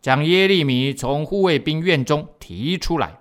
[0.00, 3.18] 将耶利米从护卫兵院中提出来，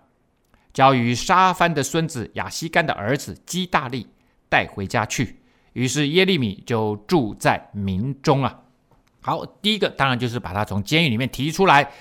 [0.72, 4.06] 交与沙番的孙子亚西干的儿子基大利
[4.48, 5.40] 带回家去。
[5.74, 8.60] 于是耶利米就住在民中啊。
[9.22, 11.92] 好，第一个当然就是把他从监狱里面提出来，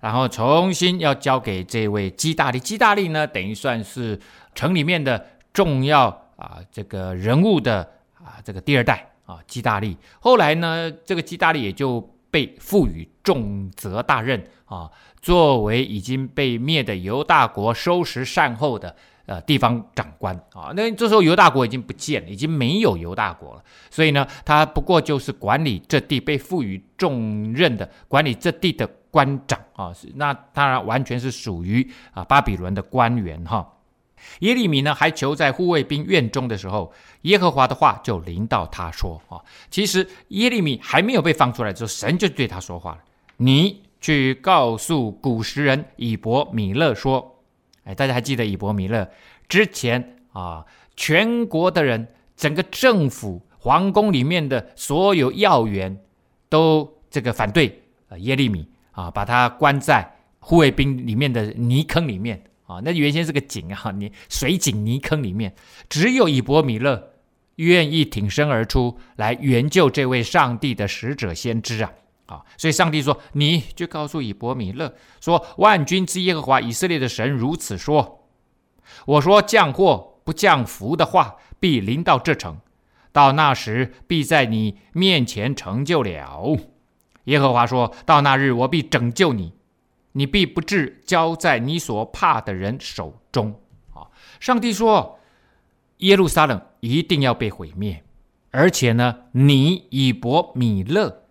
[0.00, 2.58] 然后重新要交给这位基大利。
[2.58, 4.18] 基大利呢，等于算是
[4.52, 5.24] 城里面的
[5.56, 6.22] 重要。
[6.36, 7.80] 啊，这个人物的
[8.22, 9.96] 啊，这个第二代啊，基大利。
[10.20, 11.98] 后来呢，这个基大利也就
[12.30, 14.90] 被赋予重责大任啊，
[15.22, 18.94] 作为已经被灭的犹大国收拾善后的
[19.24, 33.66] 呃地方长官啊，那这时候犹大国已经不见了，已经没有犹大国了，所以呢，他不过就是管理这地被赋予重任的管理这地的官长啊，那当然完全是属于啊巴比伦的官员哈。
[34.40, 42.98] 耶利米呢，还囚在护卫兵院中的时候，耶和华的话就临到他说：“啊，其实耶利米还没有被放出来之后，神就对他说话了。
[43.38, 47.40] 你去告诉古实人以伯米勒说，
[47.84, 49.08] 哎，大家还记得以伯米勒
[49.48, 50.64] 之前啊，
[50.96, 55.98] 全国的人，整个政府皇宫里面的所有要员
[56.48, 65.54] 都这个反对啊耶利米啊，把他关在护卫兵里面的泥坑里面。”啊，那原先是个井啊， 你水井泥坑里面，
[65.88, 67.10] 只有以伯米勒
[67.56, 71.92] 愿意挺身而出来援救这位上帝的使者先知啊，
[72.26, 78.28] 啊，所以上帝说，你就告诉以伯米勒说，万军之耶和华以色列的神如此说，
[79.06, 82.58] 我说降祸不降福的话必临到这城，
[83.12, 86.58] 到那时必在你面前成就了。
[87.24, 89.52] 耶和华说到那日我必拯救你。
[90.16, 93.60] 你必不至交在你所怕的人手中
[93.92, 94.08] 啊！
[94.40, 95.18] 上帝说，
[95.98, 98.02] 耶路撒冷一定要被毁灭，
[98.50, 101.24] 而且呢，你以伯米勒，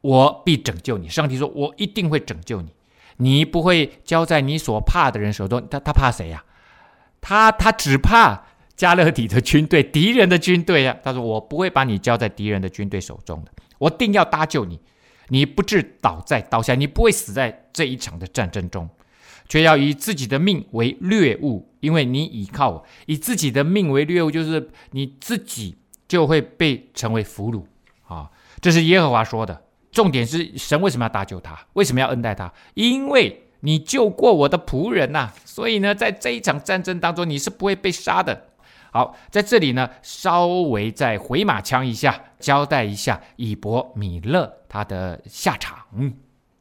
[0.00, 1.08] 我必拯救你。
[1.08, 2.74] 上帝说，我一定会拯救你，
[3.18, 5.64] 你不会交在你所怕的人手中。
[5.70, 6.44] 他他怕谁呀？
[7.20, 8.44] 他他只怕
[8.76, 10.96] 迦勒底的军队，敌人的军队呀。
[11.04, 14.80] 他说，我不会把你交在敌人的军队手中的，我定要搭救你。
[15.28, 18.88] 你不致倒在刀下，你不会死在这一场的战争中，
[19.48, 22.84] 却要以自己的命为掠物，因为你倚靠我。
[23.06, 27.64] 以自己的命为掠物，就是你自己就会被成为俘虏
[28.06, 28.30] 啊！
[28.60, 29.62] 这是耶和华说的。
[29.92, 31.58] 重点是神为什么要搭救他？
[31.72, 32.52] 为什么要恩待他？
[32.74, 38.48] 因为你救过我的仆人呐、所以呢，在这一场战争当中，你是不会被杀的。
[38.92, 45.76] 好，在这里呢，稍微再回马枪一下，交代一下以伯米勒他的下场，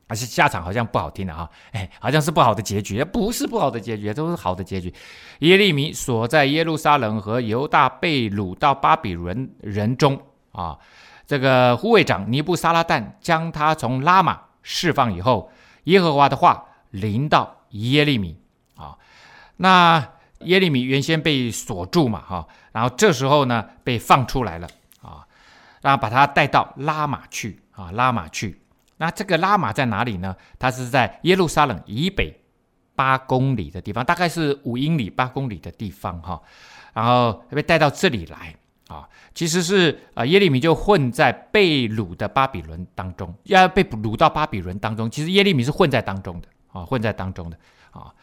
[0.07, 4.93] 还是下场好像不好听的啊，哎，好像是不好的结局，不是不好的结局，都是好的结局。
[5.39, 10.19] 耶利米所在耶路撒冷和犹大被掳到巴比伦人中
[10.51, 10.77] 啊，
[11.25, 15.49] 这个护卫长尼布撒拉旦将他从拉玛释放以后，
[15.85, 18.37] 耶和华的话临到耶利米
[18.75, 18.97] 啊，
[19.55, 20.14] 那。
[20.39, 24.67] 耶利米原先被锁住嘛，哈，然后这时候呢被放出来了
[25.01, 25.25] 啊，
[25.81, 28.59] 然后把他带到拉玛去啊，拉玛去。
[28.97, 30.35] 那这个拉玛在哪里呢？
[30.57, 32.33] 它是在耶路撒冷以北
[32.95, 36.41] 八公里的地方，大概是五英里八公里的地方哈。
[36.93, 38.55] 然后被带到这里来
[38.87, 45.11] 啊，其实是啊耶利米就混在被掳的巴比伦当中，要被掳到巴比伦当中。
[45.11, 47.57] 其实耶利米是混在当中的啊，混在当中的
[47.91, 48.13] 啊。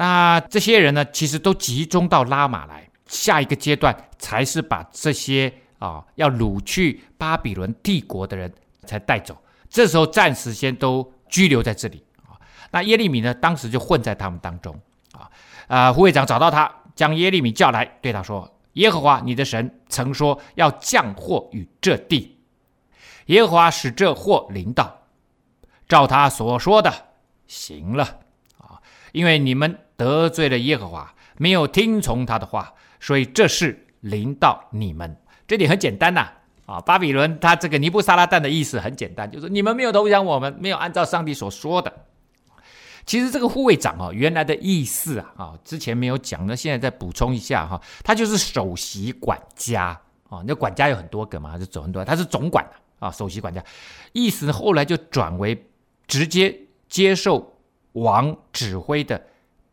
[0.00, 8.50] 那这些人呢，其实都集中到拉玛来，下一个阶段才是把这些啊要掳去巴比伦帝国的人
[8.86, 9.36] 才带走。
[9.68, 12.40] 这时候暂时先都拘留在这里啊。
[12.70, 14.74] 那耶利米呢，当时就混在他们当中
[15.12, 15.28] 啊。
[15.66, 22.38] 啊，护卫长找到他，将耶利米叫来，对他说：“耶和华你的神曾说要降祸与这地，
[23.26, 25.02] 耶和华使这祸临到，
[25.86, 26.90] 照他所说的
[27.46, 28.20] 行了
[28.56, 28.80] 啊。”
[29.12, 35.14] 因为你们得罪了耶和华，没有听从他的话，所以这事临到你们。
[35.46, 36.26] 这点很简单呐，
[36.64, 41.92] 啊，巴比伦他这个尼布撒拉旦的意思很简单，就是你们没有投降我们，没有按照上帝所说的。
[43.04, 52.66] 其实这个护卫长啊，原来的意思啊，啊，之前没有讲，那现在再补充一下哈，他就是首席管家啊，那管家有很多个嘛，就走很多，他是总管
[52.98, 53.62] 啊，首席管家，
[54.14, 55.62] 意思后来就转为
[56.06, 57.54] 直接接受。
[57.94, 59.20] 王指挥的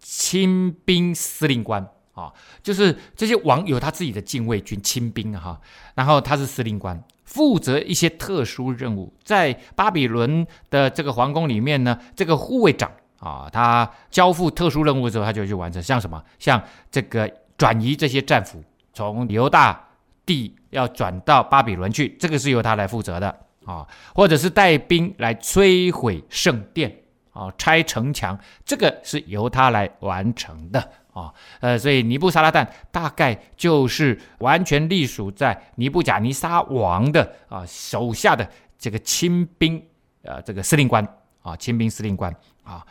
[0.10, 2.32] 亲兵司令官啊，
[2.64, 5.60] 就是这些王有他自己的禁卫军亲兵哈，
[5.96, 9.14] 然后他是司令官，负责一些特殊任务。
[9.22, 12.90] 在巴比伦的这个皇宫里面呢，这个护卫长
[13.20, 19.90] 啊，他交付特殊任务的时候，他就去完成，像什么，像这个转移这些战俘从犹大
[20.26, 23.86] 地要转到巴比伦去，这个是由他来负责的啊，
[24.16, 27.02] 或者是带兵来摧毁圣殿。
[27.38, 28.36] 啊，拆城墙，
[28.66, 30.80] 这个是由他来完成的
[31.14, 31.32] 啊。
[31.60, 39.80] 呃，所以尼布撒拉旦大概就是完全隶属在尼布甲尼撒王的啊手下的这个亲兵，
[40.24, 41.08] 呃，这个司令官
[41.44, 42.84] 啊，亲兵司令官啊。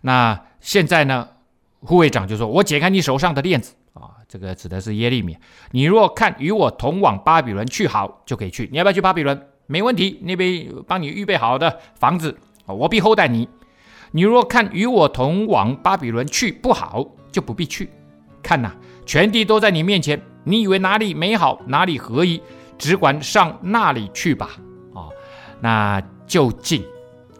[0.00, 1.28] 那现在呢，
[1.80, 5.38] 护卫长就说：“我解开你手上的链子啊，这个指的是耶利米。
[5.70, 8.68] 你若看与我同往巴比伦去好，就可以去。
[8.72, 9.48] 你要不要去巴比伦？
[9.68, 12.36] 没问题，那边帮你预备好的房子，
[12.66, 13.48] 我必厚待你。
[14.14, 17.88] 你若看与我同往巴比伦去不好，就不必去。
[18.42, 18.70] 看呐，
[19.06, 22.40] 全地都在你面前，你以为哪里美好，哪里合宜，
[22.76, 24.50] 只管上那里去吧。
[24.94, 25.08] 啊，
[25.60, 26.82] 那究竟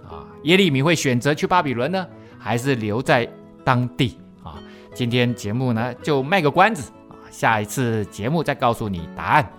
[0.08, 2.06] 啊，耶利米会选择去巴比伦呢，
[2.38, 3.28] 还是留在
[3.64, 4.54] 当地啊？
[4.94, 9.52] 今天节目呢就卖个关子啊，下一次节目再告诉你答案。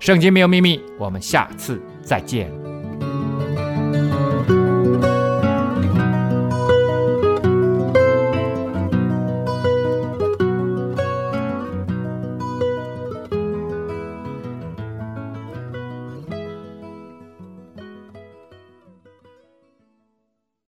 [0.00, 2.50] 圣经没有秘密，我们下次再见。